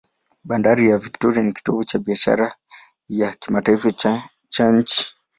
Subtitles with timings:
[0.43, 2.55] Bandari ya Victoria ni kitovu cha biashara
[3.07, 3.91] ya kimataifa
[4.49, 5.15] cha nchi.